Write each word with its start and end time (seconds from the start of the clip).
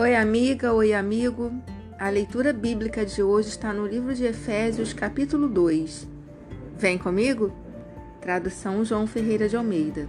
Oi, 0.00 0.16
amiga, 0.16 0.72
oi, 0.72 0.94
amigo. 0.94 1.52
A 1.98 2.08
leitura 2.08 2.54
bíblica 2.54 3.04
de 3.04 3.22
hoje 3.22 3.50
está 3.50 3.70
no 3.70 3.86
livro 3.86 4.14
de 4.14 4.24
Efésios, 4.24 4.94
capítulo 4.94 5.46
2. 5.46 6.08
Vem 6.78 6.96
comigo? 6.96 7.52
Tradução 8.18 8.82
João 8.82 9.06
Ferreira 9.06 9.46
de 9.46 9.58
Almeida. 9.58 10.08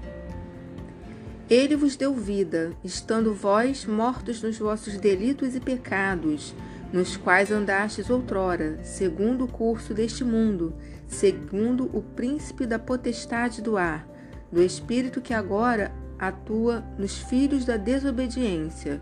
Ele 1.50 1.76
vos 1.76 1.98
deu 1.98 2.14
vida, 2.14 2.72
estando 2.86 3.34
vós 3.34 3.86
mortos 3.86 4.42
nos 4.42 4.58
vossos 4.58 4.98
delitos 4.98 5.58
e 5.58 5.60
pecados, 5.60 6.56
nos 6.94 7.18
quais 7.18 7.52
andastes 7.52 8.10
outrora, 8.10 8.80
segundo 8.84 9.44
o 9.44 9.52
curso 9.52 9.94
deste 9.94 10.24
mundo, 10.24 10.74
segundo 11.06 11.90
o 11.94 12.02
príncipe 12.02 12.66
da 12.66 12.80
potestade 12.80 13.62
do 13.62 13.76
ar, 13.76 14.08
do 14.50 14.64
espírito 14.64 15.20
que 15.20 15.34
agora 15.34 15.92
atua 16.18 16.82
nos 16.98 17.18
filhos 17.18 17.66
da 17.66 17.76
desobediência 17.76 19.02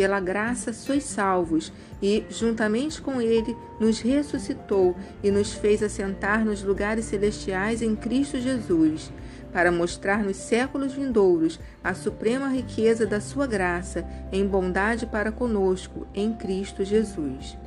pela 0.00 0.18
graça 0.18 0.72
sois 0.72 1.04
salvos, 1.04 1.70
e, 2.00 2.24
juntamente 2.30 3.02
com 3.02 3.20
Ele, 3.20 3.54
nos 3.78 4.00
ressuscitou 4.00 4.96
e 5.22 5.30
nos 5.30 5.52
fez 5.52 5.82
assentar 5.82 6.42
nos 6.42 6.62
lugares 6.62 7.04
celestiais 7.04 7.82
em 7.82 7.94
Cristo 7.94 8.40
Jesus, 8.40 9.12
para 9.52 9.70
mostrar 9.70 10.24
nos 10.24 10.38
séculos 10.38 10.94
vindouros 10.94 11.60
a 11.84 11.92
suprema 11.92 12.48
riqueza 12.48 13.04
da 13.04 13.20
Sua 13.20 13.46
graça 13.46 14.06
em 14.32 14.46
bondade 14.46 15.04
para 15.04 15.30
conosco 15.30 16.06
em 16.14 16.32
Cristo 16.32 16.82
Jesus. 16.82 17.58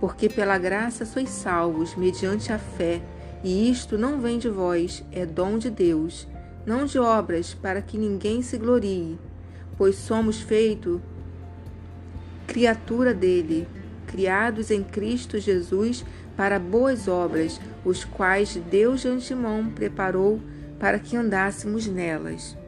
Porque 0.00 0.26
pela 0.26 0.56
graça 0.56 1.04
sois 1.04 1.28
salvos, 1.28 1.94
mediante 1.94 2.50
a 2.50 2.58
fé, 2.58 3.02
e 3.44 3.70
isto 3.70 3.98
não 3.98 4.18
vem 4.18 4.38
de 4.38 4.48
vós, 4.48 5.04
é 5.12 5.26
dom 5.26 5.58
de 5.58 5.68
Deus, 5.68 6.26
não 6.64 6.86
de 6.86 6.98
obras, 6.98 7.52
para 7.52 7.82
que 7.82 7.98
ninguém 7.98 8.40
se 8.40 8.56
glorie, 8.56 9.18
pois 9.76 9.96
somos 9.96 10.40
feitos 10.40 10.98
criatura 12.58 13.14
dele, 13.14 13.68
criados 14.04 14.72
em 14.72 14.82
Cristo 14.82 15.38
Jesus 15.38 16.04
para 16.36 16.58
boas 16.58 17.06
obras, 17.06 17.60
os 17.84 18.04
quais 18.04 18.56
Deus 18.68 19.02
de 19.02 19.08
antemão 19.08 19.70
preparou 19.70 20.40
para 20.76 20.98
que 20.98 21.16
andássemos 21.16 21.86
nelas. 21.86 22.58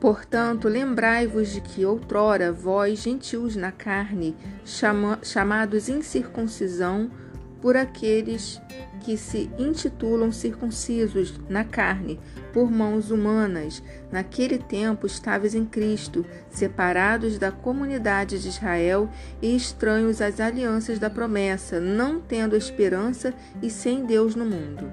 Portanto, 0.00 0.66
lembrai-vos 0.66 1.52
de 1.52 1.60
que 1.60 1.84
outrora 1.84 2.50
vós, 2.50 2.98
gentios 2.98 3.54
na 3.54 3.70
carne, 3.70 4.34
chama, 4.64 5.20
chamados 5.22 5.88
incircuncisão 5.88 7.12
por 7.62 7.76
aqueles 7.76 8.60
que 9.00 9.16
se 9.16 9.48
intitulam 9.56 10.32
circuncisos 10.32 11.40
na 11.48 11.64
carne 11.64 12.18
por 12.52 12.70
mãos 12.70 13.12
humanas. 13.12 13.80
Naquele 14.10 14.58
tempo 14.58 15.06
estáveis 15.06 15.54
em 15.54 15.64
Cristo, 15.64 16.26
separados 16.50 17.38
da 17.38 17.52
comunidade 17.52 18.42
de 18.42 18.48
Israel 18.48 19.08
e 19.40 19.54
estranhos 19.54 20.20
às 20.20 20.40
alianças 20.40 20.98
da 20.98 21.08
promessa, 21.08 21.80
não 21.80 22.20
tendo 22.20 22.56
esperança 22.56 23.32
e 23.62 23.70
sem 23.70 24.04
Deus 24.04 24.34
no 24.34 24.44
mundo. 24.44 24.90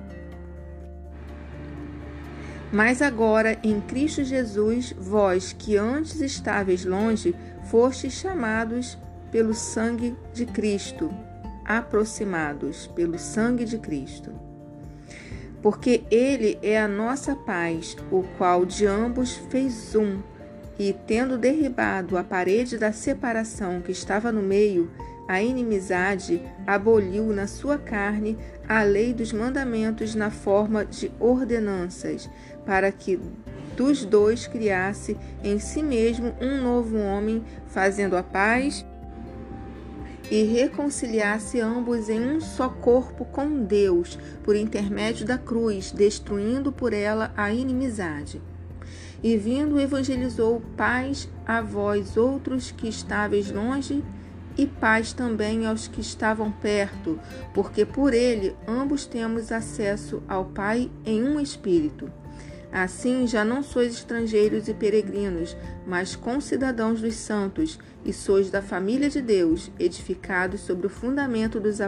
Mas 2.71 3.01
agora, 3.01 3.57
em 3.63 3.81
Cristo 3.81 4.23
Jesus, 4.23 4.93
vós 4.95 5.53
que 5.53 5.75
antes 5.75 6.21
estáveis 6.21 6.85
longe, 6.85 7.35
fostes 7.63 8.13
chamados 8.13 8.95
pelo 9.31 9.55
sangue 9.55 10.15
de 10.33 10.45
Cristo 10.45 11.11
aproximados 11.69 12.87
pelo 12.87 13.19
sangue 13.19 13.63
de 13.63 13.77
Cristo. 13.77 14.31
Porque 15.61 16.03
Ele 16.09 16.57
é 16.63 16.81
a 16.81 16.87
nossa 16.87 17.35
paz, 17.35 17.95
o 18.11 18.23
qual 18.39 18.65
de 18.65 18.87
ambos 18.87 19.35
fez 19.51 19.93
um, 19.95 20.19
e 20.79 20.93
tendo 21.05 21.37
derribado 21.37 22.17
a 22.17 22.23
parede 22.23 22.77
da 22.77 22.91
separação 22.91 23.81
que 23.81 23.91
estava 23.91 24.31
no 24.31 24.41
meio, 24.41 24.89
a 25.27 25.43
inimizade, 25.43 26.41
aboliu 26.65 27.25
na 27.27 27.45
sua 27.45 27.77
carne 27.77 28.35
a 28.67 28.81
lei 28.81 29.13
dos 29.13 29.31
mandamentos 29.31 30.15
na 30.15 30.31
forma 30.31 30.83
de 30.83 31.11
ordenanças, 31.19 32.27
para 32.65 32.91
que 32.91 33.19
dos 33.75 34.03
dois 34.05 34.47
criasse 34.47 35.15
em 35.43 35.59
si 35.59 35.83
mesmo 35.83 36.33
um 36.41 36.63
novo 36.63 36.97
homem, 36.97 37.43
fazendo 37.67 38.17
a 38.17 38.23
paz 38.23 38.83
e 40.29 40.43
reconciliasse 40.43 41.59
ambos 41.59 42.09
em 42.09 42.19
um 42.19 42.39
só 42.39 42.69
corpo 42.69 43.25
com 43.25 43.63
Deus, 43.63 44.17
por 44.43 44.55
intermédio 44.55 45.25
da 45.25 45.37
cruz, 45.37 45.91
destruindo 45.91 46.71
por 46.71 46.93
ela 46.93 47.33
a 47.35 47.51
inimizade. 47.51 48.41
E 49.23 49.35
vindo, 49.35 49.79
evangelizou 49.79 50.61
paz 50.77 51.27
a 51.45 51.61
vós 51.61 52.15
outros 52.15 52.71
que 52.71 52.87
estáveis 52.87 53.51
longe, 53.51 54.03
e 54.57 54.67
paz 54.67 55.13
também 55.13 55.65
aos 55.65 55.87
que 55.87 56.01
estavam 56.01 56.51
perto, 56.51 57.17
porque 57.53 57.85
por 57.85 58.13
ele 58.13 58.55
ambos 58.67 59.05
temos 59.05 59.53
acesso 59.53 60.21
ao 60.27 60.45
Pai 60.45 60.91
em 61.05 61.23
um 61.23 61.39
espírito. 61.39 62.11
Assim 62.71 63.25
já 63.25 63.43
não 63.43 63.63
sois 63.63 63.93
estrangeiros 63.93 64.67
e 64.67 64.73
peregrinos, 64.73 65.57
mas 65.87 66.15
concidadãos 66.15 67.01
dos 67.01 67.15
santos, 67.15 67.79
e 68.05 68.13
sois 68.13 68.49
da 68.49 68.61
família 68.61 69.09
de 69.09 69.21
Deus, 69.21 69.71
edificados 69.79 70.61
sobre 70.61 70.87
o 70.87 70.89
fundamento 70.89 71.59
dos, 71.59 71.79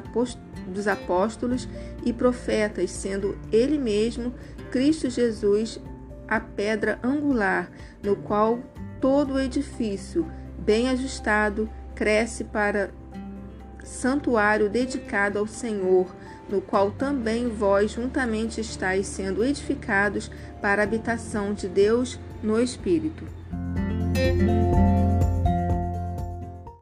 dos 0.68 0.88
apóstolos 0.88 1.68
e 2.03 2.12
profetas, 2.12 2.91
sendo 2.91 3.38
Ele 3.52 3.78
mesmo, 3.78 4.34
Cristo 4.72 5.09
Jesus, 5.09 5.80
a 6.28 6.40
pedra 6.40 7.00
angular, 7.03 7.70
no 8.03 8.16
qual 8.16 8.59
todo 9.00 9.36
o 9.36 9.40
edifício, 9.40 10.25
bem 10.58 10.90
ajustado, 10.90 11.70
cresce 11.94 12.44
para 12.44 12.91
santuário 13.84 14.70
dedicado 14.70 15.40
ao 15.40 15.47
Senhor, 15.47 16.08
no 16.52 16.62
qual 16.62 16.92
também 16.92 17.48
vós 17.48 17.92
juntamente 17.92 18.60
estáis 18.60 19.08
sendo 19.08 19.44
edificados 19.44 20.30
para 20.62 20.82
a 20.82 20.86
habitação 20.86 21.54
de 21.54 21.68
Deus 21.68 22.20
no 22.44 22.60
Espírito. 22.60 23.26